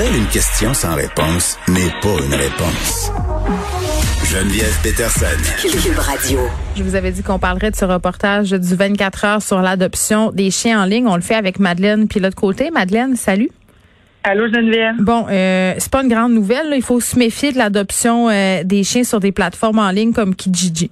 Pour 0.00 0.08
elle, 0.08 0.16
une 0.16 0.28
question 0.28 0.72
sans 0.72 0.94
réponse 0.94 1.58
n'est 1.68 1.90
pas 2.00 2.24
une 2.24 2.32
réponse. 2.32 3.12
Geneviève 4.24 4.74
Peterson. 4.82 5.26
Cube 5.60 5.98
Radio. 5.98 6.38
Je 6.74 6.82
vous 6.82 6.94
avais 6.94 7.10
dit 7.12 7.22
qu'on 7.22 7.38
parlerait 7.38 7.70
de 7.70 7.76
ce 7.76 7.84
reportage 7.84 8.50
du 8.50 8.74
24 8.74 9.24
heures 9.26 9.42
sur 9.42 9.60
l'adoption 9.60 10.30
des 10.32 10.50
chiens 10.50 10.82
en 10.82 10.86
ligne. 10.86 11.06
On 11.06 11.16
le 11.16 11.20
fait 11.20 11.34
avec 11.34 11.58
Madeleine 11.58 12.08
puis 12.08 12.18
l'autre 12.18 12.36
côté. 12.36 12.70
Madeleine, 12.70 13.14
salut. 13.14 13.50
Allô 14.22 14.46
Geneviève. 14.46 14.94
Bon, 15.00 15.26
euh, 15.28 15.74
c'est 15.76 15.90
pas 15.90 16.02
une 16.02 16.08
grande 16.08 16.32
nouvelle. 16.32 16.70
là. 16.70 16.76
Il 16.76 16.82
faut 16.82 17.00
se 17.00 17.18
méfier 17.18 17.52
de 17.52 17.58
l'adoption 17.58 18.30
euh, 18.30 18.62
des 18.64 18.84
chiens 18.84 19.04
sur 19.04 19.20
des 19.20 19.32
plateformes 19.32 19.80
en 19.80 19.90
ligne 19.90 20.14
comme 20.14 20.34
Kijiji. 20.34 20.90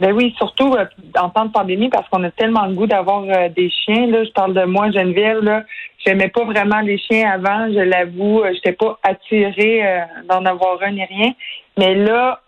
Ben 0.00 0.12
oui, 0.12 0.32
surtout 0.38 0.74
euh, 0.74 0.84
en 1.18 1.28
temps 1.30 1.46
de 1.46 1.50
pandémie 1.50 1.88
parce 1.88 2.08
qu'on 2.08 2.22
a 2.22 2.30
tellement 2.30 2.66
le 2.66 2.74
goût 2.74 2.86
d'avoir 2.86 3.24
euh, 3.24 3.48
des 3.48 3.68
chiens. 3.68 4.06
Là, 4.06 4.22
je 4.24 4.30
parle 4.30 4.54
de 4.54 4.64
moi, 4.64 4.90
Geneviève. 4.92 5.40
Là, 5.42 5.64
j'aimais 6.06 6.28
pas 6.28 6.44
vraiment 6.44 6.80
les 6.80 6.98
chiens 6.98 7.28
avant. 7.30 7.66
Je 7.72 7.80
l'avoue, 7.80 8.40
euh, 8.40 8.52
j'étais 8.54 8.72
pas 8.72 8.98
attirée 9.02 9.84
euh, 9.84 10.00
d'en 10.28 10.44
avoir 10.44 10.80
un 10.82 10.92
ni 10.92 11.04
rien. 11.04 11.32
Mais 11.76 11.96
là, 11.96 12.40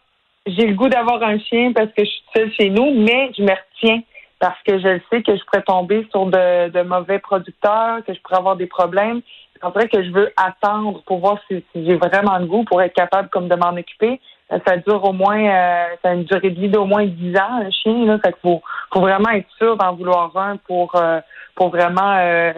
j'ai 0.47 0.67
le 0.69 0.75
goût 0.75 0.89
d'avoir 0.89 1.23
un 1.25 1.39
chien 1.41 1.73
parce 1.73 1.89
que 1.89 2.05
je 2.05 2.11
suis 2.11 2.25
seule 2.35 2.53
chez 2.53 2.71
nous, 2.71 2.95
mais 2.95 3.31
je 3.37 3.43
me 3.43 3.51
retiens 3.51 4.01
parce 4.39 4.61
que 4.63 4.79
je 4.79 5.01
sais 5.11 5.23
que 5.23 5.37
je 5.37 5.45
pourrais 5.45 5.63
tomber 5.63 6.07
sur 6.13 6.27
de, 6.27 6.69
de 6.69 6.83
mauvais 6.83 7.19
producteurs, 7.19 8.05
que 8.07 8.15
je 8.15 8.21
pourrais 8.21 8.39
avoir 8.39 8.57
des 8.57 8.67
problèmes. 8.67 9.21
C'est 9.61 9.69
vrai 9.69 9.89
que 9.89 10.03
je 10.03 10.11
veux 10.11 10.33
attendre 10.37 11.03
pour 11.05 11.19
voir 11.19 11.39
si, 11.47 11.63
si 11.73 11.85
j'ai 11.85 11.97
vraiment 11.97 12.39
le 12.39 12.47
goût 12.47 12.65
pour 12.65 12.81
être 12.81 12.95
capable 12.95 13.29
comme 13.29 13.49
de 13.49 13.57
m'en 13.57 13.77
occuper. 13.77 14.21
Ça 14.67 14.77
dure 14.79 15.05
au 15.05 15.13
moins, 15.13 15.39
euh, 15.39 15.85
ça 16.03 16.11
a 16.11 16.15
une 16.15 16.25
durée 16.25 16.51
de 16.51 16.61
vie 16.61 16.69
d'au 16.69 16.85
moins 16.85 17.07
10 17.07 17.37
ans, 17.37 17.63
un 17.63 17.71
chien. 17.71 18.05
Là, 18.05 18.19
fait 18.19 18.35
faut, 18.43 18.61
faut 18.93 19.01
vraiment 19.01 19.31
être 19.31 19.47
sûr 19.59 19.77
d'en 19.77 19.95
vouloir 19.95 20.37
un 20.37 20.57
pour, 20.67 20.93
euh, 20.97 21.21
pour 21.61 21.69
vraiment 21.69 22.17
euh, 22.19 22.53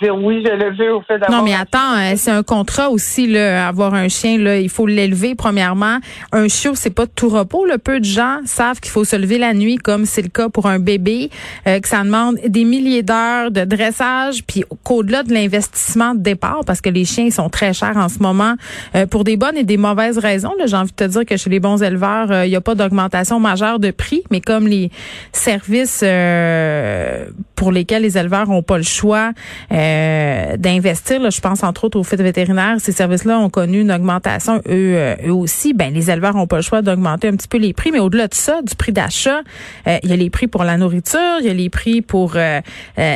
dire 0.00 0.14
oui, 0.14 0.44
je 0.46 0.52
le 0.52 0.76
veux 0.76 0.94
au 0.94 1.00
fait 1.02 1.18
d'avoir. 1.18 1.40
Non, 1.40 1.44
mais 1.44 1.54
attends, 1.54 2.16
c'est 2.16 2.30
un 2.30 2.44
contrat 2.44 2.88
aussi, 2.88 3.26
là, 3.26 3.66
avoir 3.66 3.94
un 3.94 4.08
chien, 4.08 4.38
là, 4.38 4.58
il 4.58 4.68
faut 4.68 4.86
l'élever 4.86 5.34
premièrement. 5.34 5.98
Un 6.30 6.46
chiot, 6.46 6.76
c'est 6.76 6.94
pas 6.94 7.06
de 7.06 7.10
tout 7.10 7.28
repos. 7.28 7.64
Là. 7.64 7.78
Peu 7.78 7.98
de 7.98 8.04
gens 8.04 8.38
savent 8.44 8.78
qu'il 8.78 8.92
faut 8.92 9.02
se 9.04 9.16
lever 9.16 9.38
la 9.38 9.54
nuit, 9.54 9.74
comme 9.76 10.04
c'est 10.04 10.22
le 10.22 10.28
cas 10.28 10.48
pour 10.48 10.66
un 10.66 10.78
bébé, 10.78 11.30
euh, 11.66 11.80
que 11.80 11.88
ça 11.88 12.04
demande 12.04 12.36
des 12.46 12.64
milliers 12.64 13.02
d'heures 13.02 13.50
de 13.50 13.64
dressage, 13.64 14.44
puis 14.46 14.64
qu'au-delà 14.84 15.24
de 15.24 15.32
l'investissement 15.32 16.14
de 16.14 16.20
départ, 16.20 16.60
parce 16.64 16.80
que 16.80 16.90
les 16.90 17.04
chiens 17.04 17.24
ils 17.24 17.32
sont 17.32 17.48
très 17.48 17.72
chers 17.72 17.96
en 17.96 18.08
ce 18.08 18.20
moment, 18.20 18.54
euh, 18.94 19.06
pour 19.06 19.24
des 19.24 19.36
bonnes 19.36 19.56
et 19.56 19.64
des 19.64 19.78
mauvaises 19.78 20.18
raisons. 20.18 20.52
là. 20.58 20.66
J'ai 20.66 20.76
envie 20.76 20.92
de 20.92 20.96
te 20.96 21.04
dire 21.04 21.24
que 21.26 21.33
chez 21.36 21.50
les 21.50 21.60
bons 21.60 21.82
éleveurs, 21.82 22.30
euh, 22.30 22.46
il 22.46 22.50
n'y 22.50 22.56
a 22.56 22.60
pas 22.60 22.74
d'augmentation 22.74 23.40
majeure 23.40 23.78
de 23.78 23.90
prix, 23.90 24.22
mais 24.30 24.40
comme 24.40 24.66
les 24.66 24.90
services 25.32 26.00
euh, 26.02 27.26
pour 27.54 27.72
lesquels 27.72 28.02
les 28.02 28.18
éleveurs 28.18 28.48
n'ont 28.48 28.62
pas 28.62 28.76
le 28.76 28.84
choix 28.84 29.32
euh, 29.72 30.56
d'investir, 30.56 31.20
là, 31.20 31.30
je 31.30 31.40
pense 31.40 31.62
entre 31.62 31.84
autres 31.84 31.98
aux 31.98 32.04
fêtes 32.04 32.20
vétérinaires, 32.20 32.76
ces 32.78 32.92
services-là 32.92 33.38
ont 33.38 33.50
connu 33.50 33.80
une 33.80 33.92
augmentation 33.92 34.56
eux, 34.66 34.94
euh, 34.96 35.16
eux 35.26 35.32
aussi. 35.32 35.74
Ben 35.74 35.92
les 35.92 36.10
éleveurs 36.10 36.34
n'ont 36.34 36.46
pas 36.46 36.56
le 36.56 36.62
choix 36.62 36.82
d'augmenter 36.82 37.28
un 37.28 37.36
petit 37.36 37.48
peu 37.48 37.58
les 37.58 37.72
prix, 37.72 37.92
mais 37.92 37.98
au-delà 37.98 38.28
de 38.28 38.34
ça, 38.34 38.62
du 38.62 38.74
prix 38.74 38.92
d'achat, 38.92 39.40
euh, 39.86 39.98
il 40.02 40.10
y 40.10 40.12
a 40.12 40.16
les 40.16 40.30
prix 40.30 40.46
pour 40.46 40.64
la 40.64 40.76
nourriture, 40.76 41.38
il 41.40 41.46
y 41.46 41.50
a 41.50 41.54
les 41.54 41.70
prix 41.70 42.02
pour 42.02 42.34
euh, 42.36 42.60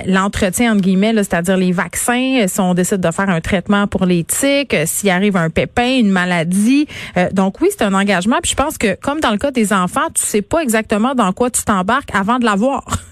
l'entretien 0.06 0.72
entre 0.72 0.82
guillemets, 0.82 1.14
c'est-à-dire 1.14 1.56
les 1.56 1.72
vaccins. 1.72 2.46
Si 2.46 2.60
on 2.60 2.74
décide 2.74 3.00
de 3.00 3.10
faire 3.10 3.28
un 3.28 3.40
traitement 3.40 3.86
pour 3.86 4.06
les 4.06 4.24
tiques, 4.24 4.76
s'il 4.86 5.10
arrive 5.10 5.36
un 5.36 5.50
pépin, 5.50 5.98
une 5.98 6.10
maladie, 6.10 6.86
donc 7.32 7.60
oui, 7.60 7.68
c'est 7.70 7.84
un 7.84 7.94
engagement. 7.94 8.38
Puis 8.42 8.52
je 8.52 8.56
pense 8.56 8.78
que 8.78 8.94
comme 9.00 9.20
dans 9.20 9.30
le 9.30 9.38
cas 9.38 9.50
des 9.50 9.72
enfants, 9.72 10.08
tu 10.14 10.22
sais 10.22 10.42
pas 10.42 10.60
exactement 10.60 11.14
dans 11.14 11.32
quoi 11.32 11.50
tu 11.50 11.62
t'embarques 11.62 12.10
avant 12.14 12.38
de 12.38 12.44
l'avoir. 12.44 12.84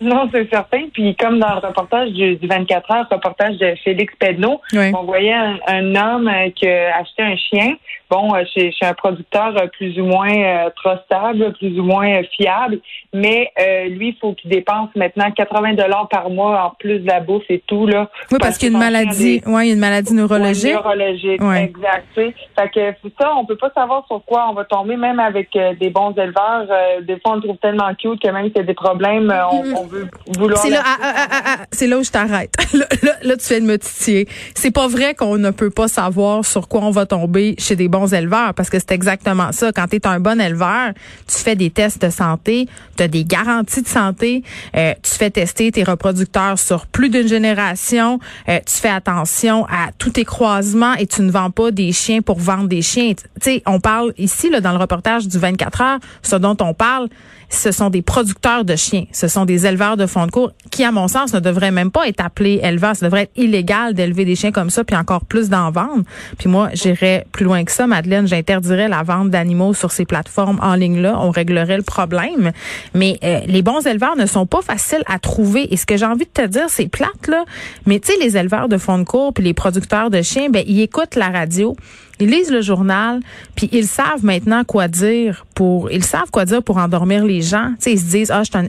Non, 0.00 0.28
c'est 0.32 0.48
certain. 0.50 0.88
Puis 0.92 1.16
comme 1.16 1.38
dans 1.38 1.54
le 1.54 1.66
reportage 1.66 2.10
du, 2.10 2.36
du 2.36 2.46
24 2.46 2.90
heures, 2.94 3.06
reportage 3.10 3.56
de 3.56 3.74
Félix 3.82 4.12
Pedneau, 4.18 4.60
Oui. 4.74 4.92
on 4.94 5.04
voyait 5.04 5.32
un, 5.32 5.56
un 5.66 5.94
homme 5.94 6.28
euh, 6.28 6.50
qui 6.54 6.68
a 6.68 6.96
acheté 6.98 7.22
un 7.22 7.36
chien, 7.36 7.74
bon, 8.10 8.34
euh, 8.34 8.42
chez, 8.52 8.72
chez 8.72 8.84
un 8.84 8.92
producteur 8.92 9.56
euh, 9.56 9.66
plus 9.68 9.98
ou 9.98 10.04
moins 10.04 10.30
euh, 10.30 10.68
trustable, 10.76 11.52
plus 11.54 11.78
ou 11.80 11.82
moins 11.82 12.22
fiable, 12.36 12.78
mais 13.14 13.50
euh, 13.58 13.84
lui, 13.88 14.08
il 14.08 14.16
faut 14.20 14.34
qu'il 14.34 14.50
dépense 14.50 14.90
maintenant 14.96 15.30
80 15.30 15.72
dollars 15.74 16.08
par 16.10 16.28
mois 16.28 16.62
en 16.66 16.70
plus 16.78 16.98
de 16.98 17.06
la 17.06 17.20
bouffe 17.20 17.44
et 17.48 17.62
tout 17.66 17.86
là. 17.86 18.10
Oui, 18.30 18.38
parce 18.38 18.58
qu'il 18.58 18.68
y 18.68 18.72
a 18.72 18.74
une 18.74 18.78
maladie, 18.84 19.40
des- 19.40 19.50
ouais, 19.50 19.64
il 19.64 19.68
y 19.68 19.70
a 19.70 19.74
une 19.74 19.80
maladie 19.80 20.12
neurologique. 20.12 20.74
Neurologique, 20.74 21.42
Ouais. 21.42 21.64
exact. 21.64 22.04
tu 22.14 22.20
sais. 22.22 22.34
Fait 22.58 22.68
que 22.68 23.08
ça, 23.18 23.32
on 23.34 23.46
peut 23.46 23.56
pas 23.56 23.70
savoir 23.74 24.04
sur 24.08 24.22
quoi 24.26 24.46
on 24.50 24.52
va 24.52 24.64
tomber, 24.66 24.96
même 24.96 25.20
avec 25.20 25.56
euh, 25.56 25.72
des 25.80 25.88
bons 25.88 26.12
éleveurs. 26.12 26.66
des 27.02 27.14
fois, 27.20 27.32
on 27.32 27.34
le 27.36 27.42
trouve 27.42 27.56
tellement 27.56 27.88
cute 27.94 28.20
que 28.20 28.28
même 28.30 28.46
s'il 28.48 28.56
y 28.56 28.60
a 28.60 28.64
des 28.64 28.74
problèmes, 28.74 29.32
on, 29.50 29.85
on 29.86 30.32
veut 30.32 30.38
vouloir. 30.38 30.62
C'est 30.62 30.70
là, 30.70 30.82
l'acheter. 30.84 31.02
ah, 31.02 31.28
ah, 31.30 31.42
ah, 31.60 31.66
c'est 31.72 31.86
là 31.86 31.98
où 31.98 32.04
je 32.04 32.10
t'arrête. 32.10 32.54
là, 32.72 32.86
là, 33.02 33.12
là, 33.22 33.36
tu 33.36 33.48
viens 33.48 33.60
de 33.60 33.66
me 33.66 33.78
titiller. 33.78 34.28
C'est 34.54 34.70
pas 34.70 34.88
vrai 34.88 35.14
qu'on 35.14 35.38
ne 35.38 35.50
peut 35.50 35.70
pas 35.70 35.88
savoir 35.88 36.44
sur 36.44 36.68
quoi 36.68 36.82
on 36.82 36.90
va 36.90 37.06
tomber 37.06 37.54
chez 37.58 37.76
des 37.76 37.88
bons 37.88 38.12
éleveurs, 38.12 38.54
parce 38.54 38.70
que 38.70 38.78
c'est 38.78 38.92
exactement 38.92 39.52
ça. 39.52 39.72
Quand 39.72 39.86
tu 39.88 39.96
es 39.96 40.06
un 40.06 40.20
bon 40.20 40.40
éleveur, 40.40 40.92
tu 41.26 41.36
fais 41.36 41.56
des 41.56 41.70
tests 41.70 42.02
de 42.02 42.10
santé, 42.10 42.68
tu 42.96 43.02
as 43.02 43.08
des 43.08 43.24
garanties 43.24 43.82
de 43.82 43.88
santé, 43.88 44.42
euh, 44.76 44.92
tu 45.02 45.12
fais 45.12 45.30
tester 45.30 45.70
tes 45.72 45.84
reproducteurs 45.84 46.58
sur 46.58 46.86
plus 46.86 47.08
d'une 47.08 47.28
génération, 47.28 48.18
euh, 48.48 48.58
tu 48.66 48.74
fais 48.74 48.88
attention 48.88 49.66
à 49.66 49.90
tous 49.98 50.10
tes 50.10 50.24
croisements 50.24 50.94
et 50.94 51.06
tu 51.06 51.22
ne 51.22 51.30
vends 51.30 51.50
pas 51.50 51.70
des 51.70 51.92
chiens 51.92 52.22
pour 52.22 52.38
vendre 52.38 52.68
des 52.68 52.82
chiens. 52.82 53.12
Tu 53.14 53.24
sais, 53.40 53.62
on 53.66 53.80
parle 53.80 54.12
ici, 54.18 54.50
là, 54.50 54.60
dans 54.60 54.72
le 54.72 54.78
reportage 54.78 55.28
du 55.28 55.38
24 55.38 55.80
heures, 55.80 55.98
ce 56.22 56.36
dont 56.36 56.56
on 56.60 56.74
parle, 56.74 57.08
ce 57.48 57.70
sont 57.70 57.90
des 57.90 58.02
producteurs 58.02 58.64
de 58.64 58.76
chiens, 58.76 59.04
ce 59.12 59.28
sont 59.28 59.44
des 59.44 59.66
éleveurs 59.66 59.75
de 59.76 60.06
fonds 60.06 60.26
de 60.26 60.30
cours 60.30 60.52
qui, 60.70 60.84
à 60.84 60.92
mon 60.92 61.08
sens, 61.08 61.32
ne 61.34 61.40
devraient 61.40 61.70
même 61.70 61.90
pas 61.90 62.08
être 62.08 62.24
appelés 62.24 62.60
éleveurs. 62.62 62.96
Ça 62.96 63.06
devrait 63.06 63.22
être 63.22 63.32
illégal 63.36 63.94
d'élever 63.94 64.24
des 64.24 64.34
chiens 64.34 64.52
comme 64.52 64.70
ça, 64.70 64.84
puis 64.84 64.96
encore 64.96 65.24
plus 65.24 65.48
d'en 65.48 65.70
vendre. 65.70 66.02
Puis 66.38 66.48
moi, 66.48 66.70
j'irais 66.72 67.26
plus 67.32 67.44
loin 67.44 67.64
que 67.64 67.72
ça, 67.72 67.86
Madeleine. 67.86 68.26
J'interdirais 68.26 68.88
la 68.88 69.02
vente 69.02 69.30
d'animaux 69.30 69.74
sur 69.74 69.92
ces 69.92 70.04
plateformes 70.04 70.58
en 70.62 70.74
ligne-là. 70.74 71.18
On 71.20 71.30
réglerait 71.30 71.76
le 71.76 71.82
problème. 71.82 72.52
Mais 72.94 73.18
euh, 73.22 73.40
les 73.46 73.62
bons 73.62 73.86
éleveurs 73.86 74.16
ne 74.16 74.26
sont 74.26 74.46
pas 74.46 74.62
faciles 74.62 75.02
à 75.06 75.18
trouver. 75.18 75.72
Et 75.72 75.76
ce 75.76 75.86
que 75.86 75.96
j'ai 75.96 76.06
envie 76.06 76.24
de 76.26 76.42
te 76.42 76.46
dire, 76.46 76.66
c'est 76.68 76.88
plate, 76.88 77.28
là. 77.28 77.44
Mais 77.86 78.00
tu 78.00 78.12
sais, 78.12 78.18
les 78.20 78.36
éleveurs 78.36 78.68
de 78.68 78.78
fonds 78.78 78.98
de 78.98 79.04
cours 79.04 79.32
puis 79.32 79.44
les 79.44 79.54
producteurs 79.54 80.10
de 80.10 80.22
chiens, 80.22 80.48
ben 80.50 80.64
ils 80.66 80.80
écoutent 80.80 81.14
la 81.16 81.28
radio. 81.28 81.76
Ils 82.18 82.30
lisent 82.30 82.50
le 82.50 82.62
journal, 82.62 83.20
puis 83.56 83.68
ils 83.72 83.86
savent 83.86 84.24
maintenant 84.24 84.64
quoi 84.64 84.88
dire 84.88 85.44
pour 85.54 85.90
ils 85.90 86.02
savent 86.02 86.30
quoi 86.30 86.46
dire 86.46 86.62
pour 86.62 86.78
endormir 86.78 87.24
les 87.26 87.42
gens. 87.42 87.68
Tu 87.72 87.76
sais, 87.80 87.92
ils 87.92 88.00
se 88.00 88.06
disent 88.06 88.30
ah 88.30 88.42
je 88.42 88.56
un- 88.56 88.66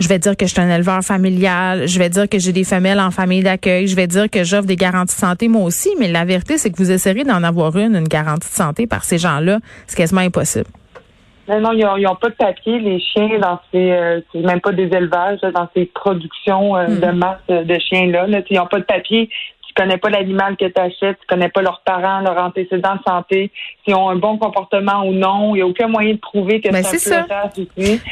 je 0.00 0.08
vais 0.08 0.18
dire 0.18 0.36
que 0.36 0.46
je 0.46 0.52
suis 0.52 0.60
un 0.60 0.70
éleveur 0.70 1.02
familial, 1.02 1.86
je 1.86 1.98
vais 1.98 2.08
dire 2.08 2.28
que 2.28 2.38
j'ai 2.38 2.52
des 2.52 2.64
femelles 2.64 3.00
en 3.00 3.10
famille 3.10 3.42
d'accueil, 3.42 3.86
je 3.86 3.96
vais 3.96 4.06
dire 4.06 4.30
que 4.30 4.44
j'offre 4.44 4.66
des 4.66 4.76
garanties 4.76 5.14
de 5.14 5.20
santé 5.20 5.48
moi 5.48 5.62
aussi, 5.62 5.90
mais 5.98 6.08
la 6.08 6.24
vérité 6.24 6.58
c'est 6.58 6.70
que 6.70 6.76
vous 6.76 6.90
essayerez 6.90 7.24
d'en 7.24 7.42
avoir 7.42 7.76
une 7.76 7.96
une 7.96 8.08
garantie 8.08 8.48
de 8.48 8.54
santé 8.54 8.86
par 8.86 9.04
ces 9.04 9.18
gens-là, 9.18 9.58
c'est 9.86 9.96
quasiment 9.96 10.20
impossible. 10.20 10.66
Non, 11.48 11.60
non, 11.60 11.72
ils 11.72 12.02
n'ont 12.02 12.14
pas 12.14 12.28
de 12.28 12.34
papier, 12.34 12.78
les 12.78 13.00
chiens, 13.00 13.38
dans 13.38 13.58
ces, 13.72 13.90
euh, 13.90 14.20
c'est 14.32 14.40
même 14.40 14.60
pas 14.60 14.72
des 14.72 14.84
élevages, 14.94 15.38
là, 15.42 15.50
dans 15.50 15.66
ces 15.74 15.86
productions 15.86 16.76
euh, 16.76 16.86
Hmm. 16.88 17.00
de 17.00 17.06
masse 17.12 17.38
euh, 17.50 17.64
de 17.64 17.78
chiens-là. 17.78 18.26
Là, 18.26 18.40
ils 18.50 18.56
n'ont 18.58 18.66
pas 18.66 18.80
de 18.80 18.84
papier. 18.84 19.30
Tu 19.66 19.72
connais 19.74 19.96
pas 19.96 20.10
l'animal 20.10 20.56
que 20.58 20.66
tu 20.66 20.78
achètes, 20.80 21.18
tu 21.20 21.26
connais 21.26 21.48
pas 21.48 21.62
leurs 21.62 21.80
parents, 21.86 22.20
leurs 22.20 22.36
antécédents 22.42 22.96
de 22.96 23.02
santé, 23.06 23.50
s'ils 23.84 23.94
ont 23.94 24.10
un 24.10 24.16
bon 24.16 24.36
comportement 24.36 25.04
ou 25.06 25.12
non. 25.12 25.54
Il 25.54 25.58
n'y 25.58 25.62
a 25.62 25.66
aucun 25.66 25.88
moyen 25.88 26.14
de 26.14 26.18
prouver 26.18 26.60
que 26.60 26.68
Ben, 26.70 26.82
c'est 26.82 27.14
un 27.14 27.26
ça. 27.26 27.50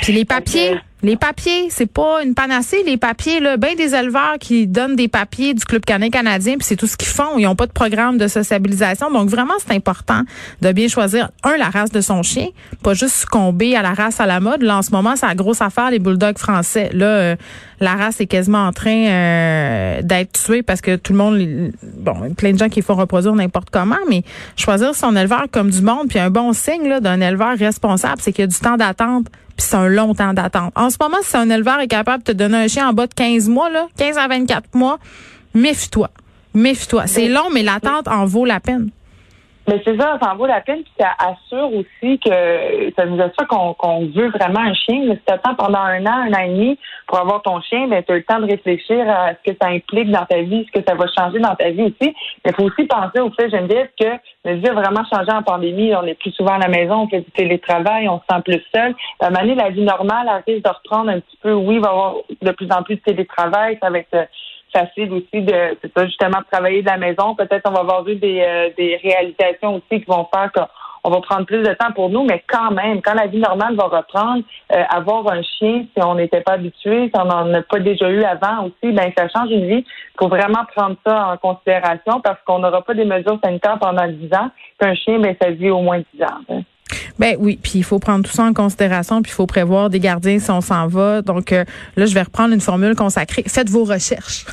Puis 0.03 0.13
les 0.13 0.25
papiers, 0.25 0.71
Donc, 0.71 0.81
les 1.03 1.17
papiers, 1.17 1.69
c'est 1.69 1.87
pas 1.87 2.23
une 2.25 2.35
panacée. 2.35 2.83
Les 2.85 2.97
papiers, 2.97 3.41
là, 3.41 3.57
ben 3.57 3.77
des 3.77 3.95
éleveurs 3.95 4.37
qui 4.41 4.67
donnent 4.67 4.97
des 4.97 5.09
papiers 5.09 5.53
du 5.53 5.65
Club 5.65 5.85
canin 5.85 6.09
canadien, 6.09 6.55
puis 6.55 6.65
c'est 6.65 6.77
tout 6.77 6.87
ce 6.87 6.97
qu'ils 6.97 7.09
font. 7.09 7.37
Ils 7.39 7.45
n'ont 7.45 7.55
pas 7.55 7.67
de 7.67 7.73
programme 7.73 8.17
de 8.17 8.29
sociabilisation. 8.29 9.11
Donc 9.11 9.29
vraiment, 9.29 9.53
c'est 9.59 9.75
important 9.75 10.23
de 10.63 10.73
bien 10.73 10.89
choisir, 10.89 11.31
un, 11.45 11.57
la 11.59 11.69
race 11.69 11.91
de 11.91 12.01
son 12.01 12.23
chien, 12.23 12.49
pas 12.83 12.95
juste 12.95 13.15
succomber 13.15 13.77
à 13.77 13.83
la 13.83 13.93
race 13.93 14.21
à 14.21 14.27
la 14.27 14.41
mode. 14.41 14.63
Là, 14.63 14.79
en 14.79 14.83
ce 14.83 14.91
moment, 14.91 15.17
c'est 15.17 15.27
la 15.27 15.35
grosse 15.35 15.61
affaire, 15.61 15.91
les 15.91 15.99
bulldogs 15.99 16.39
français. 16.39 16.91
Là, 16.93 17.07
euh, 17.07 17.37
la 17.81 17.95
race 17.95 18.21
est 18.21 18.27
quasiment 18.27 18.67
en 18.67 18.73
train 18.73 19.07
euh, 19.07 20.03
d'être 20.03 20.33
tuée 20.33 20.63
parce 20.63 20.81
que 20.81 20.97
tout 20.97 21.13
le 21.13 21.19
monde, 21.19 21.73
bon, 21.83 22.35
plein 22.35 22.53
de 22.53 22.59
gens 22.59 22.69
qui 22.69 22.83
font 22.83 22.95
reproduire 22.95 23.35
n'importe 23.35 23.71
comment, 23.71 23.97
mais 24.09 24.23
choisir 24.57 24.95
son 24.95 25.15
éleveur 25.17 25.47
comme 25.51 25.71
du 25.71 25.83
monde, 25.83 26.09
puis 26.09 26.19
un 26.19 26.31
bon 26.31 26.53
signe 26.53 26.89
là, 26.89 27.01
d'un 27.01 27.21
éleveur 27.21 27.57
responsable, 27.59 28.21
c'est 28.21 28.33
qu'il 28.33 28.43
y 28.43 28.45
a 28.45 28.49
du 28.49 28.59
temps 28.59 28.77
d'attente 28.77 29.27
puis 29.57 29.67
c'est 29.67 29.77
un 29.77 29.89
long 29.89 30.15
temps 30.15 30.35
d'attente. 30.35 30.73
En 30.77 30.91
ce 30.91 30.99
moment, 31.01 31.17
si 31.23 31.35
un 31.37 31.49
éleveur 31.49 31.81
est 31.81 31.89
capable 31.89 32.23
de 32.23 32.33
te 32.33 32.37
donner 32.37 32.59
un 32.59 32.69
chien 32.69 32.89
en 32.89 32.93
bas 32.93 33.07
de 33.07 33.15
15 33.15 33.49
mois, 33.49 33.71
là, 33.71 33.87
15 33.97 34.19
à 34.19 34.29
24 34.29 34.75
mois, 34.75 34.99
méfie-toi. 35.55 36.11
Méfie-toi. 36.53 37.07
C'est 37.07 37.29
long, 37.29 37.49
mais 37.53 37.63
l'attente 37.63 38.07
en 38.07 38.27
vaut 38.27 38.45
la 38.45 38.61
peine. 38.61 38.91
Mais 39.69 39.83
c'est 39.85 39.99
ça, 39.99 40.17
ça 40.23 40.33
en 40.33 40.37
vaut 40.37 40.47
la 40.47 40.61
peine, 40.61 40.83
puis 40.83 40.93
ça 40.99 41.11
assure 41.19 41.73
aussi 41.73 42.21
que 42.21 42.93
ça 42.97 43.05
nous 43.05 43.21
assure 43.21 43.49
qu'on 43.49 44.07
veut 44.15 44.29
vraiment 44.29 44.61
un 44.61 44.75
chien. 44.75 45.03
Mais 45.09 45.17
si 45.17 45.23
tu 45.27 45.33
attends 45.33 45.57
pendant 45.57 45.81
un 45.81 46.07
an, 46.07 46.27
un 46.29 46.33
an 46.35 46.39
et 46.45 46.49
demi 46.49 46.79
pour 47.09 47.19
avoir 47.19 47.43
ton 47.43 47.61
chien, 47.61 47.89
ben 47.89 48.03
tu 48.05 48.13
as 48.13 48.17
le 48.17 48.23
temps 48.23 48.39
de 48.39 48.47
réfléchir 48.47 49.09
à 49.09 49.33
ce 49.35 49.51
que 49.51 49.57
ça 49.61 49.69
implique 49.69 50.11
dans 50.11 50.25
ta 50.25 50.41
vie, 50.43 50.67
ce 50.67 50.81
que 50.81 50.87
ça 50.87 50.95
va 50.95 51.07
changer 51.19 51.41
dans 51.41 51.57
ta 51.57 51.71
vie 51.71 51.83
aussi. 51.83 52.15
Mais 52.45 52.53
il 52.53 52.55
faut 52.55 52.65
aussi 52.65 52.85
penser 52.85 53.19
au 53.19 53.31
fait, 53.31 53.51
Geneviève, 53.51 53.89
que 53.99 54.07
notre 54.45 54.61
vie 54.61 54.69
a 54.69 54.75
vraiment 54.75 55.05
changé 55.13 55.33
en 55.33 55.43
pandémie. 55.43 55.95
On 55.97 56.05
est 56.05 56.15
plus 56.15 56.31
souvent 56.33 56.55
à 56.55 56.59
la 56.59 56.69
maison, 56.69 57.03
on 57.03 57.09
fait 57.09 57.21
du 57.21 57.31
télétravail, 57.33 58.09
on 58.09 58.21
se 58.21 58.25
sent 58.31 58.43
plus 58.45 58.63
seul. 58.73 58.95
À 59.21 59.27
un 59.27 59.31
moment 59.31 59.43
donné, 59.43 59.55
la 59.57 59.71
vie 59.71 59.83
normale 59.83 60.29
arrive 60.29 60.63
de 60.63 60.69
reprendre 60.69 61.11
un 61.11 61.19
petit 61.19 61.39
peu. 61.43 61.53
Oui, 61.53 61.77
il 61.77 61.81
va 61.81 61.89
y 61.89 61.91
avoir 61.91 62.15
de 62.41 62.51
plus 62.53 62.71
en 62.71 62.83
plus 62.85 62.97
de 62.97 63.01
télétravail, 63.01 63.79
ça 63.83 63.91
va 63.91 63.99
être 63.99 64.29
facile 64.77 65.13
aussi 65.13 65.43
de 65.43 65.77
c'est 65.83 65.93
ça 65.97 66.05
justement 66.07 66.39
travailler 66.51 66.83
de 66.83 66.89
la 66.89 66.99
maison. 66.99 67.35
Peut-être 67.35 67.63
on 67.67 67.73
va 67.73 67.81
avoir 67.81 68.05
des, 68.05 68.17
euh, 68.23 68.69
des 68.77 68.97
réalisations 69.03 69.77
aussi 69.77 70.01
qui 70.01 70.07
vont 70.07 70.27
faire 70.33 70.51
qu'on 70.53 71.11
va 71.11 71.21
prendre 71.21 71.47
plus 71.47 71.63
de 71.63 71.73
temps 71.75 71.93
pour 71.95 72.11
nous, 72.11 72.25
mais 72.25 72.43
quand 72.47 72.71
même, 72.73 73.01
quand 73.01 73.15
la 73.15 73.27
vie 73.27 73.39
normale 73.39 73.75
va 73.77 73.85
reprendre, 73.85 74.43
euh, 74.73 74.83
avoir 74.91 75.27
un 75.33 75.43
chien, 75.43 75.87
si 75.95 76.05
on 76.05 76.17
n'était 76.17 76.41
pas 76.41 76.53
habitué, 76.53 77.09
si 77.09 77.21
on 77.21 77.25
n'en 77.25 77.55
a 77.55 77.63
pas 77.63 77.79
déjà 77.79 78.11
eu 78.11 78.25
avant 78.25 78.65
aussi, 78.65 78.93
ben 78.93 79.11
ça 79.17 79.29
change 79.29 79.51
une 79.51 79.67
vie. 79.67 79.85
Il 79.85 80.19
faut 80.19 80.29
vraiment 80.29 80.65
prendre 80.75 80.97
ça 81.07 81.29
en 81.29 81.37
considération 81.37 82.21
parce 82.23 82.39
qu'on 82.45 82.59
n'aura 82.59 82.83
pas 82.83 82.95
des 82.95 83.05
mesures 83.05 83.39
sanitaires 83.43 83.79
pendant 83.79 84.07
dix 84.09 84.33
ans. 84.35 84.51
Puis 84.79 84.91
un 84.91 84.95
chien, 84.95 85.19
ben 85.21 85.35
ça 85.41 85.51
vit 85.51 85.71
au 85.71 85.81
moins 85.81 85.99
dix 85.99 86.23
ans. 86.23 86.41
Hein. 86.51 86.63
Ben 87.19 87.37
oui, 87.39 87.59
puis 87.63 87.73
il 87.77 87.85
faut 87.85 87.99
prendre 87.99 88.25
tout 88.25 88.33
ça 88.33 88.45
en 88.45 88.53
considération, 88.53 89.23
puis 89.23 89.33
il 89.33 89.35
faut 89.35 89.47
prévoir 89.47 89.91
des 89.91 90.01
gardiens 90.01 90.39
si 90.39 90.51
on 90.51 90.61
s'en 90.61 90.87
va. 90.87 91.23
Donc 91.23 91.53
euh, 91.53 91.65
là, 91.97 92.07
je 92.07 92.15
vais 92.15 92.23
reprendre 92.23 92.53
une 92.53 92.61
formule 92.61 92.95
consacrée. 92.95 93.45
Faites 93.47 93.71
vos 93.71 93.85
recherches. 93.85 94.45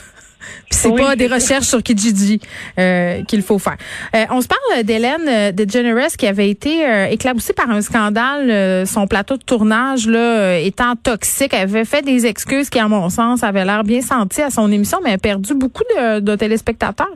Puis 0.69 0.80
c'est 0.80 0.95
pas 0.95 1.16
des 1.16 1.28
recherches 1.28 1.66
sur 1.66 1.81
Kijiji 1.81 2.40
euh, 2.80 3.24
qu'il 3.24 3.42
faut 3.42 3.60
faire. 3.60 3.78
Euh, 4.16 4.25
on 4.31 4.42
se 4.42 4.48
parle 4.48 4.84
d'Hélène 4.84 5.28
euh, 5.28 5.51
DeGeneres 5.51 6.18
qui 6.18 6.28
avait 6.28 6.50
été 6.50 6.86
euh, 6.86 7.06
éclaboussée 7.06 7.54
par 7.54 7.69
un 7.69 7.81
scandale. 7.81 8.86
son 8.88 9.07
plateau 9.07 9.38
de 9.38 9.44
tournage 9.44 10.07
là 10.07 10.57
étant 10.57 10.95
toxique, 10.95 11.54
elle 11.54 11.62
avait 11.62 11.86
fait 11.86 12.01
des 12.01 12.25
excuses 12.25 12.69
qui, 12.69 12.80
à 12.80 12.88
mon 12.88 13.10
sens, 13.10 13.44
avaient 13.44 13.66
l'air 13.66 13.84
bien 13.84 14.01
senties 14.01 14.42
à 14.42 14.50
son 14.50 14.72
émission, 14.72 15.00
mais 15.04 15.10
elle 15.10 15.16
a 15.16 15.19
perdu 15.19 15.54
beaucoup 15.54 15.84
de, 15.95 16.19
de 16.19 16.36
téléspectateurs. 16.36 17.07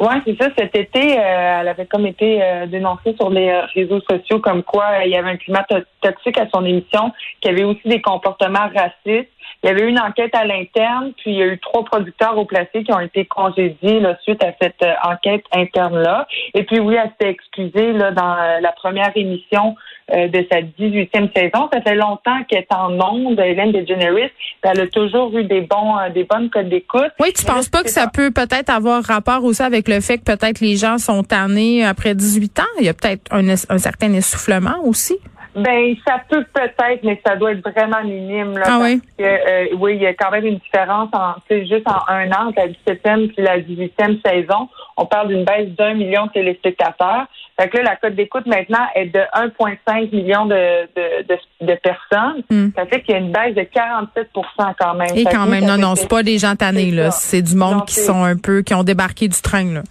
Oui, 0.00 0.14
c'est 0.26 0.36
ça. 0.40 0.50
Cet 0.56 0.74
été, 0.76 1.18
euh, 1.18 1.60
elle 1.60 1.68
avait 1.68 1.86
comme 1.86 2.06
été 2.06 2.42
euh, 2.42 2.66
dénoncée 2.66 3.14
sur 3.18 3.30
les 3.30 3.48
euh, 3.48 3.62
réseaux 3.74 4.00
sociaux 4.08 4.40
comme 4.40 4.62
quoi 4.62 5.04
il 5.04 5.10
y 5.10 5.16
avait 5.16 5.30
un 5.30 5.36
climat 5.36 5.64
toxique 6.02 6.38
à 6.38 6.48
son 6.52 6.64
émission, 6.64 7.12
qu'il 7.40 7.52
y 7.52 7.54
avait 7.54 7.64
aussi 7.64 7.86
des 7.88 8.02
comportements 8.02 8.68
racistes. 8.74 9.30
Il 9.62 9.68
y 9.68 9.70
avait 9.70 9.84
eu 9.84 9.88
une 9.88 10.00
enquête 10.00 10.34
à 10.34 10.44
l'interne, 10.44 11.12
puis 11.16 11.32
il 11.32 11.36
y 11.38 11.42
a 11.42 11.46
eu 11.46 11.58
trois 11.58 11.84
producteurs 11.84 12.36
au 12.36 12.44
placé 12.44 12.84
qui 12.84 12.92
ont 12.92 13.00
été 13.00 13.24
congédiés 13.24 14.00
là, 14.00 14.16
suite 14.22 14.42
à 14.42 14.52
cette 14.60 14.84
enquête 15.02 15.44
interne-là. 15.52 16.26
Et 16.54 16.64
puis 16.64 16.80
oui, 16.80 16.96
elle 16.96 17.10
s'était 17.10 17.30
excusée 17.30 17.92
là, 17.92 18.10
dans 18.10 18.60
la 18.60 18.72
première 18.72 19.12
émission 19.14 19.74
euh, 20.12 20.28
de 20.28 20.46
sa 20.52 20.60
18e 20.60 21.32
saison. 21.34 21.70
Ça 21.72 21.80
fait 21.80 21.94
longtemps 21.94 22.44
qu'elle 22.46 22.58
est 22.58 22.74
en 22.74 22.92
onde, 23.00 23.40
Hélène 23.40 23.72
DeGeneres. 23.72 24.28
Elle 24.60 24.80
a 24.80 24.86
toujours 24.86 25.34
eu 25.34 25.44
des 25.44 25.62
bons, 25.62 25.96
euh, 25.96 26.10
des 26.10 26.24
bonnes 26.24 26.50
codes 26.50 26.68
d'écoute. 26.68 27.10
Oui, 27.20 27.32
tu 27.32 27.42
penses 27.46 27.70
pas 27.70 27.82
que 27.82 27.88
ça 27.88 28.08
peut 28.12 28.30
peut-être 28.30 28.68
avoir 28.68 29.02
rapport 29.02 29.42
aussi 29.44 29.62
avec 29.62 29.88
le 29.88 30.02
fait 30.02 30.18
que 30.18 30.24
peut-être 30.24 30.60
les 30.60 30.76
gens 30.76 30.98
sont 30.98 31.22
tannés 31.22 31.86
après 31.86 32.14
18 32.14 32.60
ans? 32.60 32.62
Il 32.80 32.84
y 32.84 32.90
a 32.90 32.92
peut-être 32.92 33.32
un, 33.32 33.48
un 33.48 33.78
certain 33.78 34.12
essoufflement 34.12 34.76
aussi? 34.84 35.16
Ben, 35.56 35.94
ça 36.04 36.20
peut 36.28 36.44
peut-être, 36.52 37.04
mais 37.04 37.20
ça 37.24 37.36
doit 37.36 37.52
être 37.52 37.62
vraiment 37.62 38.02
minime. 38.02 38.58
Là, 38.58 38.64
ah 38.66 38.78
oui? 38.82 39.00
euh, 39.20 39.66
oui, 39.78 39.94
il 39.94 40.02
y 40.02 40.06
a 40.06 40.14
quand 40.14 40.32
même 40.32 40.46
une 40.46 40.58
différence 40.58 41.10
en, 41.12 41.34
juste 41.48 41.86
en 41.86 42.12
un 42.12 42.30
an, 42.32 42.52
la 42.56 42.66
17e 42.66 43.28
puis 43.28 43.42
la 43.42 43.60
18e 43.60 44.20
saison. 44.26 44.68
On 44.96 45.06
parle 45.06 45.28
d'une 45.28 45.44
baisse 45.44 45.68
d'un 45.78 45.94
million 45.94 46.26
de 46.26 46.32
téléspectateurs. 46.32 47.26
Fait 47.58 47.68
que 47.68 47.76
là, 47.76 47.84
la 47.84 47.96
cote 47.96 48.16
d'écoute 48.16 48.46
maintenant 48.46 48.84
est 48.96 49.06
de 49.06 49.20
1,5 49.20 50.10
million 50.10 50.46
de, 50.46 50.88
de, 50.96 51.38
de, 51.64 51.74
personnes. 51.74 52.42
Hmm. 52.50 52.70
Ça 52.74 52.86
fait 52.86 53.02
qu'il 53.02 53.14
y 53.14 53.16
a 53.16 53.20
une 53.20 53.30
baisse 53.30 53.54
de 53.54 53.62
47 53.62 54.30
quand 54.76 54.94
même. 54.94 55.16
Et 55.16 55.24
quand 55.24 55.46
même, 55.46 55.64
non, 55.64 55.78
non, 55.78 55.94
c'est 55.94 56.08
pas 56.08 56.24
des 56.24 56.38
gens 56.38 56.56
tannés, 56.56 56.90
là. 56.90 57.12
C'est 57.12 57.42
du 57.42 57.54
monde 57.54 57.84
qui 57.86 57.94
sont 57.94 58.24
un 58.24 58.36
peu, 58.36 58.62
qui 58.62 58.74
ont 58.74 58.82
débarqué 58.82 59.28
du 59.28 59.40
train, 59.40 59.72
là. 59.72 59.82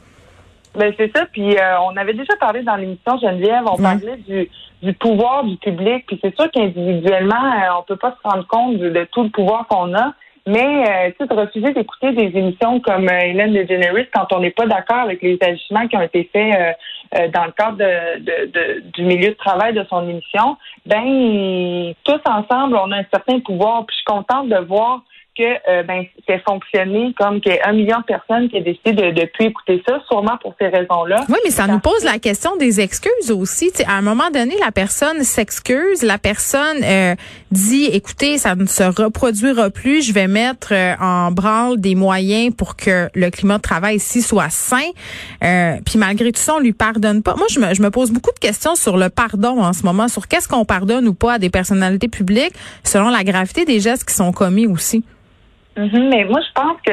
Ben, 0.76 0.92
c'est 0.98 1.12
ça. 1.16 1.26
Puis 1.32 1.56
euh, 1.56 1.80
on 1.82 1.96
avait 1.98 2.14
déjà 2.14 2.36
parlé 2.40 2.64
dans 2.64 2.76
l'émission 2.76 3.18
Geneviève, 3.20 3.64
on 3.68 3.78
parlait 3.78 4.18
du 4.28 4.50
du 4.84 4.94
pouvoir 4.94 5.44
du 5.46 5.58
public. 5.58 6.06
Puis 6.06 6.20
c'est 6.22 6.36
sûr 6.36 6.52
qu'individuellement, 6.52 7.46
euh, 7.46 7.80
on 7.80 7.84
peut 7.84 7.96
pas 7.96 8.12
se 8.12 8.30
rendre 8.30 8.46
compte 8.48 8.78
de, 8.78 9.08
tout 9.12 9.24
le 9.24 9.30
pouvoir 9.30 9.68
qu'on 9.68 9.94
a. 9.96 10.14
Mais 10.46 11.14
euh, 11.20 11.26
de 11.26 11.34
refuser 11.34 11.72
d'écouter 11.72 12.12
des 12.12 12.38
émissions 12.38 12.82
comme 12.82 13.08
euh, 13.08 13.20
Hélène 13.20 13.54
DeGeneres 13.54 14.08
quand 14.14 14.28
on 14.34 14.42
n'est 14.42 14.52
pas 14.52 14.66
d'accord 14.66 14.98
avec 14.98 15.22
les 15.22 15.38
agissements 15.42 15.88
qui 15.88 15.96
ont 15.96 16.02
été 16.02 16.30
faits 16.34 16.76
euh, 17.16 17.28
dans 17.30 17.46
le 17.46 17.52
cadre 17.52 17.78
de, 17.78 18.46
de, 18.48 18.84
du 18.94 19.04
milieu 19.04 19.30
de 19.30 19.36
travail 19.36 19.74
de 19.74 19.86
son 19.90 20.08
émission, 20.10 20.58
ben 20.86 21.94
tous 22.04 22.20
ensemble, 22.30 22.76
on 22.76 22.92
a 22.92 22.98
un 22.98 23.06
certain 23.10 23.40
pouvoir. 23.40 23.86
Puis 23.86 23.96
je 23.96 24.02
suis 24.02 24.06
contente 24.06 24.50
de 24.50 24.58
voir 24.58 25.04
que 25.38 25.44
euh, 25.44 25.84
ben, 25.84 26.04
c'est 26.28 26.42
fonctionné 26.44 27.14
comme 27.18 27.42
qu'il 27.42 27.54
y 27.54 27.60
a 27.60 27.70
un 27.70 27.74
million 27.74 28.00
de 28.00 28.04
personnes 28.04 28.50
qui 28.50 28.58
ont 28.58 28.62
décidé 28.62 28.94
de 28.94 29.22
ne 29.22 29.26
plus 29.26 29.48
écouter 29.48 29.82
ça, 29.88 30.00
sûrement 30.08 30.38
pour 30.42 30.56
ces 30.60 30.68
raisons-là. 30.68 31.26
Oui, 31.30 31.38
mais 31.44 31.52
ça 31.52 31.68
nous 31.68 31.80
pose 31.80 32.04
la 32.04 32.20
question 32.20 32.56
des 32.58 32.82
excuses 32.82 33.32
aussi. 33.32 33.72
à 33.88 33.94
un 33.94 34.02
moment 34.02 34.30
donné, 34.32 34.56
la 34.64 34.72
personne 34.72 35.24
s'excuse, 35.24 36.04
la 36.04 36.18
personne 36.18 36.84
euh, 36.84 37.16
dit, 37.52 37.86
écoutez, 37.86 38.38
ça 38.38 38.56
ne 38.56 38.66
se 38.66 38.84
reproduira 38.84 39.70
plus, 39.70 40.06
je 40.08 40.14
vais 40.14 40.28
mettre 40.28 40.74
euh, 40.74 40.94
en 41.00 41.32
branle 41.32 41.80
des 41.80 41.96
moyens 41.96 42.54
pour 42.56 42.76
que 42.76 43.10
le 43.14 43.30
climat 43.30 43.58
de 43.58 43.62
travail 43.62 43.96
ici 43.96 44.22
soit 44.22 44.50
sain. 44.50 44.92
puis 45.86 45.98
malgré 45.98 46.32
tout 46.32 46.42
ça, 46.42 46.56
on 46.56 46.60
lui 46.60 46.74
pardonne 46.74 47.24
pas. 47.24 47.36
Moi, 47.36 47.48
je 47.50 47.60
me, 47.60 47.74
je 47.74 47.82
me 47.82 47.90
pose 47.90 48.12
beaucoup 48.12 48.32
de 48.32 48.40
questions 48.40 48.76
sur 48.76 48.98
le 48.98 49.10
pardon 49.10 49.62
en 49.62 49.74
ce 49.74 49.84
moment, 49.84 50.08
sur 50.08 50.28
qu'est-ce 50.28 50.48
qu'on 50.48 50.66
pardonne 50.66 51.08
ou 51.08 51.14
pas 51.14 51.34
à 51.34 51.40
des 51.40 51.50
personnalités 51.50 52.08
publiques 52.08 52.54
selon 52.84 53.10
la 53.10 53.24
gravité 53.24 53.66
des 53.66 53.80
gestes 53.80 54.06
qui 54.06 54.14
sont 54.14 54.32
commis 54.32 54.68
aussi. 54.68 55.04
Mhm, 55.78 56.10
mais 56.10 56.26
moi, 56.26 56.40
je 56.42 56.52
pense 56.54 56.78
que 56.86 56.92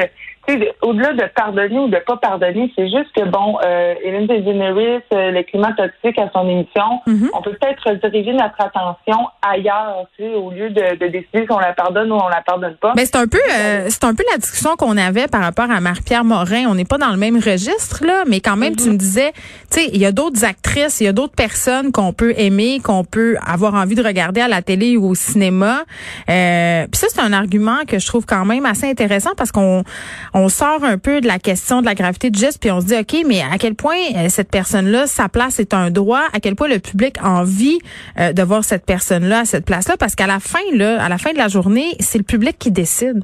au-delà 0.81 1.13
de 1.13 1.23
pardonner 1.35 1.79
ou 1.79 1.87
de 1.87 1.97
pas 1.97 2.17
pardonner, 2.17 2.71
c'est 2.75 2.89
juste 2.89 3.11
que 3.15 3.23
bon, 3.25 3.57
euh, 3.63 3.93
Hélène 4.03 4.27
DeGeneres, 4.27 5.01
euh, 5.13 5.31
le 5.31 5.43
climat 5.43 5.73
toxique 5.73 6.17
à 6.19 6.29
son 6.33 6.47
émission, 6.47 7.01
mhm. 7.07 7.29
on 7.33 7.41
peut 7.41 7.53
peut-être 7.59 8.09
diriger 8.09 8.33
notre 8.33 8.59
attention 8.59 9.27
ailleurs, 9.41 10.05
tu 10.17 10.23
sais, 10.23 10.33
au 10.33 10.51
lieu 10.51 10.69
de, 10.69 10.95
de 10.97 11.07
décider 11.07 11.45
si 11.45 11.51
on 11.51 11.59
la 11.59 11.73
pardonne 11.73 12.11
ou 12.11 12.15
on 12.15 12.27
la 12.27 12.41
pardonne 12.41 12.75
pas. 12.75 12.93
Mais 12.95 13.05
c'est 13.05 13.17
un 13.17 13.27
peu, 13.27 13.39
euh, 13.39 13.87
c'est 13.89 14.03
un 14.03 14.15
peu 14.15 14.23
la 14.31 14.37
discussion 14.37 14.75
qu'on 14.77 14.97
avait 14.97 15.27
par 15.27 15.41
rapport 15.41 15.69
à 15.69 15.79
Marie-Pierre 15.79 16.23
Morin. 16.23 16.65
On 16.69 16.75
n'est 16.75 16.85
pas 16.85 16.97
dans 16.97 17.11
le 17.11 17.17
même 17.17 17.35
registre 17.35 18.05
là, 18.05 18.23
mais 18.27 18.39
quand 18.39 18.57
même, 18.57 18.75
tu 18.75 18.85
mhm. 18.85 18.93
me 18.93 18.97
disais, 18.97 19.31
tu 19.71 19.81
sais, 19.81 19.89
il 19.93 19.99
y 19.99 20.05
a 20.05 20.11
d'autres 20.11 20.45
actrices, 20.45 21.01
il 21.01 21.05
y 21.05 21.07
a 21.07 21.13
d'autres 21.13 21.35
personnes 21.35 21.91
qu'on 21.91 22.13
peut 22.13 22.33
aimer, 22.37 22.79
qu'on 22.83 23.03
peut 23.03 23.37
avoir 23.45 23.75
envie 23.75 23.95
de 23.95 24.03
regarder 24.03 24.41
à 24.41 24.47
la 24.47 24.61
télé 24.61 24.97
ou 24.97 25.09
au 25.09 25.15
cinéma. 25.15 25.83
Euh, 26.29 26.85
Puis 26.91 26.99
ça, 26.99 27.07
c'est 27.09 27.21
un 27.21 27.33
argument 27.33 27.79
que 27.87 27.99
je 27.99 28.05
trouve 28.05 28.25
quand 28.25 28.45
même 28.45 28.65
assez 28.65 28.89
intéressant 28.89 29.31
parce 29.37 29.51
qu'on 29.51 29.83
on 30.33 30.40
sort 30.49 30.83
un 30.83 30.97
peu 30.97 31.21
de 31.21 31.27
la 31.27 31.39
question 31.39 31.81
de 31.81 31.85
la 31.85 31.95
gravité 31.95 32.29
du 32.29 32.39
geste, 32.39 32.61
puis 32.61 32.71
on 32.71 32.81
se 32.81 32.87
dit, 32.87 32.95
OK, 32.95 33.25
mais 33.27 33.41
à 33.41 33.57
quel 33.57 33.75
point 33.75 33.97
euh, 34.15 34.29
cette 34.29 34.51
personne-là, 34.51 35.07
sa 35.07 35.29
place 35.29 35.59
est 35.59 35.73
un 35.73 35.89
droit, 35.91 36.23
à 36.33 36.39
quel 36.39 36.55
point 36.55 36.67
le 36.67 36.79
public 36.79 37.15
a 37.21 37.29
envie 37.29 37.79
euh, 38.19 38.33
de 38.33 38.43
voir 38.43 38.63
cette 38.63 38.85
personne-là 38.85 39.39
à 39.39 39.45
cette 39.45 39.65
place-là, 39.65 39.97
parce 39.97 40.15
qu'à 40.15 40.27
la 40.27 40.39
fin, 40.39 40.59
là, 40.73 41.03
à 41.03 41.09
la 41.09 41.17
fin 41.17 41.33
de 41.33 41.37
la 41.37 41.47
journée, 41.47 41.95
c'est 41.99 42.17
le 42.17 42.23
public 42.23 42.57
qui 42.59 42.71
décide. 42.71 43.23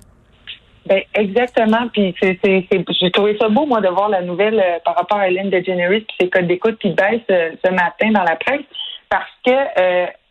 Ben, 0.86 1.02
exactement. 1.14 1.90
Puis 1.92 2.16
c'est, 2.22 2.40
j'ai 2.42 3.12
trouvé 3.12 3.38
ça 3.40 3.50
beau, 3.50 3.66
moi, 3.66 3.82
de 3.82 3.90
voir 3.90 4.10
la 4.10 4.22
nouvelle 4.22 4.60
euh, 4.60 4.80
par 4.86 4.96
rapport 4.96 5.18
à 5.18 5.28
Hélène 5.28 5.50
DeGeneres 5.50 6.02
puis 6.08 6.16
ses 6.20 6.30
codes 6.30 6.48
d'écoute 6.48 6.78
qui 6.80 6.90
baissent 6.90 7.22
ce 7.28 7.72
matin 7.72 8.12
dans 8.12 8.24
la 8.24 8.36
presse, 8.36 8.66
parce 9.10 9.30
que 9.46 9.52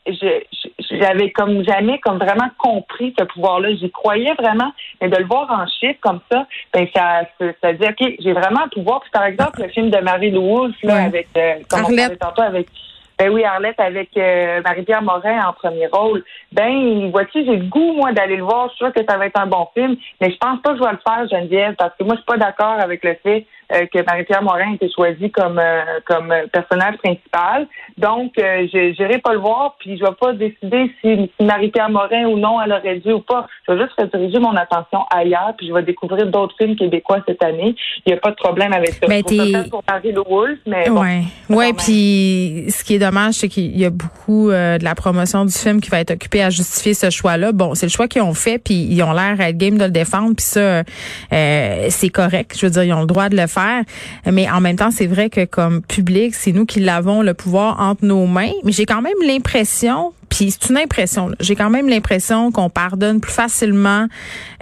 j'avais 0.07 1.31
comme 1.31 1.65
jamais 1.65 1.99
comme 1.99 2.19
vraiment 2.19 2.49
compris 2.59 3.15
ce 3.19 3.25
pouvoir-là. 3.25 3.75
J'y 3.75 3.91
croyais 3.91 4.35
vraiment, 4.35 4.73
mais 5.01 5.09
de 5.09 5.17
le 5.17 5.27
voir 5.27 5.51
en 5.51 5.67
chiffres 5.67 5.99
comme 6.01 6.21
ça, 6.31 6.47
ben 6.73 6.87
ça, 6.95 7.23
ça, 7.61 7.73
dit 7.73 7.85
ok, 7.85 8.15
j'ai 8.21 8.33
vraiment 8.33 8.65
un 8.65 8.69
pouvoir. 8.69 9.01
Puis 9.01 9.11
par 9.11 9.25
exemple, 9.25 9.63
le 9.63 9.69
film 9.69 9.91
de 9.91 9.99
Marie 9.99 10.31
Louise 10.31 10.75
là, 10.83 11.05
avec 11.05 11.29
euh, 11.37 11.55
comme 11.69 11.85
on 11.85 11.97
parlait 11.97 12.17
tantôt 12.17 12.43
avec 12.43 12.69
ben 13.19 13.31
oui, 13.33 13.45
Arlette 13.45 13.81
avec 13.81 14.11
euh, 14.17 14.61
Marie-Pierre 14.63 15.03
Morin 15.03 15.49
en 15.49 15.53
premier 15.55 15.87
rôle. 15.87 16.23
Ben, 16.53 17.11
vois-tu, 17.11 17.45
j'ai 17.45 17.57
le 17.57 17.65
goût, 17.65 17.95
moi, 17.95 18.13
d'aller 18.13 18.37
le 18.37 18.43
voir. 18.43 18.69
Je 18.69 18.75
suis 18.75 18.85
sûre 18.85 18.93
que 18.93 19.01
ça 19.09 19.17
va 19.17 19.27
être 19.27 19.41
un 19.41 19.47
bon 19.47 19.67
film, 19.75 19.97
mais 20.21 20.31
je 20.31 20.37
pense 20.37 20.61
pas 20.61 20.73
que 20.73 20.79
je 20.79 20.83
vais 20.83 20.93
le 20.93 20.99
faire, 21.07 21.29
Geneviève, 21.29 21.75
parce 21.79 21.95
que 21.99 22.05
moi, 22.05 22.15
je 22.15 22.21
suis 22.21 22.27
pas 22.27 22.37
d'accord 22.37 22.79
avec 22.79 23.03
le 23.05 23.17
fait 23.23 23.47
euh, 23.73 23.87
que 23.93 24.05
Marie-Pierre 24.05 24.43
Morin 24.45 24.71
a 24.71 24.75
été 24.75 24.89
choisie 24.95 25.31
comme 25.33 25.59
euh, 25.59 25.83
comme 26.05 26.33
personnage 26.53 26.99
principal. 26.99 27.67
Donc, 27.99 28.39
euh, 28.39 28.67
je 28.73 29.03
n'irai 29.03 29.19
pas 29.19 29.33
le 29.33 29.41
voir, 29.41 29.75
puis 29.81 29.99
je 29.99 30.05
vais 30.05 30.15
pas 30.21 30.33
décider 30.35 30.93
si, 31.01 31.31
Marie-Pierre 31.41 31.91
Morin 31.91 32.27
ou 32.27 32.39
non 32.39 32.61
elle 32.63 32.73
aurait 32.73 32.99
dû 32.99 33.13
ou 33.13 33.21
pas. 33.21 33.49
Je 33.67 33.73
vais 33.73 33.83
juste 33.83 33.99
rediriger 33.99 34.39
mon 34.39 34.55
attention 34.55 35.01
ailleurs, 35.11 35.55
puis 35.57 35.67
je 35.67 35.73
vais 35.73 35.83
découvrir 35.83 36.27
d'autres 36.27 36.55
films 36.57 36.77
québécois 36.77 37.19
cette 37.27 37.43
année. 37.43 37.75
Il 38.05 38.13
n'y 38.13 38.13
a 38.13 38.19
pas 38.19 38.31
de 38.31 38.37
problème 38.37 38.73
avec 38.73 38.91
ça. 38.91 39.07
Ben, 39.09 39.25
pour 39.69 39.83
Marie 39.89 40.13
Wolf, 40.13 40.59
mais 40.65 40.89
ouais, 40.89 41.23
ouais. 41.51 41.73
Puis 41.73 42.67
ce 42.69 42.85
qui 42.85 42.95
est 42.95 42.99
dommage, 43.07 43.35
c'est 43.35 43.49
qu'il 43.49 43.77
y 43.77 43.85
a 43.85 43.91
beaucoup 43.91 44.51
de 44.51 44.83
la 44.83 44.95
promotion 44.95 45.45
du 45.45 45.53
film 45.53 45.81
qui 45.81 45.91
va 45.91 46.01
être 46.01 46.13
occupée 46.13 46.43
à 46.43 46.51
justifier 46.51 46.95
ce 46.95 47.11
choix-là. 47.11 47.53
Bon, 47.53 47.75
c'est 47.75 47.87
le 47.87 47.91
choix 47.91 48.09
qu'ils 48.09 48.23
ont 48.23 48.35
fait, 48.35 48.59
puis 48.59 48.75
ils 48.75 49.03
ont 49.03 49.13
l'air 49.13 49.37
à 49.41 49.49
être 49.51 49.59
game 49.59 49.79
de 49.79 49.85
le 49.85 49.91
défendre, 49.91 50.35
puis 50.37 50.45
ça, 50.47 50.83
c'est 51.31 52.11
correct. 52.13 52.57
Je 52.59 52.67
veux 52.67 52.73
dire, 52.73 52.85
ils 52.85 52.93
ont 52.93 53.01
le 53.01 53.07
droit 53.07 53.29
de 53.29 53.37
le 53.37 53.47
faire. 53.47 53.83
Mais 54.31 54.51
en 54.51 54.61
même 54.61 54.77
temps, 54.77 54.91
c'est 54.91 55.07
vrai 55.07 55.31
que 55.31 55.45
comme 55.45 55.83
public, 55.83 56.35
c'est 56.35 56.53
nous 56.53 56.67
qui 56.67 56.81
l'avons 56.81 57.23
le 57.23 57.35
pouvoir 57.35 57.81
entre 57.81 58.05
nos 58.05 58.27
mains. 58.27 58.53
Mais 58.65 58.73
j'ai 58.73 58.87
quand 58.87 59.03
même 59.03 59.13
l'impression 59.27 60.13
puis 60.29 60.51
c'est 60.51 60.71
une 60.71 60.79
impression. 60.79 61.31
J'ai 61.41 61.57
quand 61.57 61.71
même 61.71 61.89
l'impression 61.89 62.51
qu'on 62.51 62.71
pardonne 62.71 63.21
plus 63.21 63.33
facilement 63.33 64.07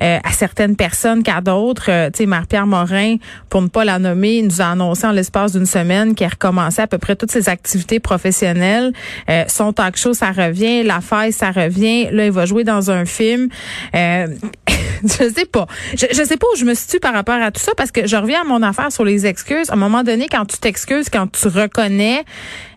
euh, 0.02 0.18
à 0.22 0.32
certaines 0.32 0.76
personnes 0.76 1.22
qu'à 1.22 1.40
d'autres. 1.40 1.90
Euh, 1.90 2.10
tu 2.10 2.18
sais, 2.18 2.26
Marie-Pierre 2.26 2.66
Morin, 2.66 3.16
pour 3.48 3.62
ne 3.62 3.68
pas 3.68 3.84
la 3.84 3.98
nommer, 3.98 4.42
nous 4.42 4.60
a 4.60 4.66
annoncé 4.66 5.06
en 5.06 5.12
l'espace 5.12 5.52
d'une 5.52 5.66
semaine 5.66 6.14
qu'elle 6.14 6.30
recommençait 6.30 6.82
à 6.82 6.86
peu 6.86 6.98
près 6.98 7.16
toutes 7.16 7.30
ses 7.30 7.48
activités 7.48 8.00
professionnelles. 8.00 8.92
Euh, 9.28 9.44
son 9.48 9.72
talk 9.72 9.96
show, 9.96 10.14
ça 10.14 10.32
revient. 10.32 10.82
La 10.82 11.00
faille, 11.00 11.32
ça 11.32 11.50
revient. 11.50 12.08
Là, 12.10 12.26
il 12.26 12.32
va 12.32 12.46
jouer 12.46 12.64
dans 12.64 12.90
un 12.90 13.04
film. 13.04 13.48
Euh, 13.94 14.26
je 15.02 15.32
sais 15.34 15.46
pas. 15.46 15.66
Je, 15.94 16.24
sais 16.24 16.36
pas 16.36 16.46
où 16.52 16.56
je 16.56 16.64
me 16.64 16.74
situe 16.74 17.00
par 17.00 17.12
rapport 17.12 17.40
à 17.40 17.50
tout 17.50 17.60
ça 17.60 17.72
parce 17.76 17.90
que 17.90 18.06
je 18.06 18.16
reviens 18.16 18.42
à 18.42 18.44
mon 18.44 18.62
affaire 18.62 18.90
sur 18.92 19.04
les 19.04 19.26
excuses. 19.26 19.70
À 19.70 19.74
un 19.74 19.76
moment 19.76 20.02
donné, 20.02 20.28
quand 20.30 20.44
tu 20.44 20.58
t'excuses, 20.58 21.08
quand 21.10 21.30
tu 21.30 21.48
reconnais, 21.48 22.24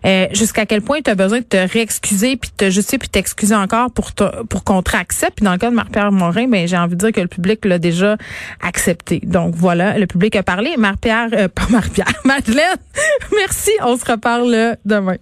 euh, 0.04 0.26
jusqu'à 0.32 0.66
quel 0.66 0.82
point 0.82 1.00
tu 1.02 1.10
as 1.10 1.14
besoin 1.14 1.38
de 1.38 1.44
te 1.44 1.56
réexcuser 1.56 2.36
puis 2.36 2.50
de 2.50 2.66
te 2.66 2.70
justifier 2.78 2.98
puis 2.98 3.08
t'excuser 3.08 3.54
encore 3.54 3.90
pour 3.90 4.12
pour 4.48 4.64
qu'on 4.64 4.82
te 4.82 4.92
réaccepte. 4.92 5.36
Puis 5.36 5.44
dans 5.44 5.52
le 5.52 5.58
cas 5.58 5.70
de 5.70 5.74
Marc-Pierre 5.74 6.12
Morin, 6.12 6.48
ben 6.48 6.66
j'ai 6.66 6.76
envie 6.76 6.94
de 6.94 7.00
dire 7.00 7.12
que 7.12 7.20
le 7.20 7.28
public 7.28 7.64
l'a 7.64 7.78
déjà 7.78 8.16
accepté. 8.60 9.20
Donc 9.24 9.54
voilà, 9.54 9.98
le 9.98 10.06
public 10.06 10.36
a 10.36 10.42
parlé. 10.42 10.76
Marc-Pierre, 10.76 11.28
euh, 11.32 11.48
pas 11.48 11.66
Marc-Pierre, 11.70 12.12
Madeleine, 12.24 12.78
merci. 13.34 13.70
On 13.82 13.96
se 13.96 14.10
reparle 14.10 14.76
demain. 14.84 15.16